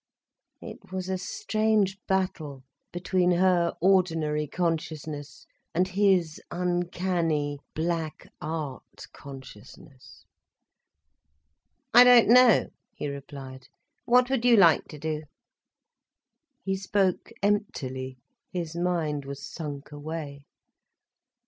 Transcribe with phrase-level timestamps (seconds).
[0.61, 10.25] It was a strange battle between her ordinary consciousness and his uncanny, black art consciousness.
[11.93, 13.67] "I don't know," he replied,
[14.05, 15.25] "what would you like to do?"
[16.63, 18.17] He spoke emptily,
[18.51, 20.45] his mind was sunk away.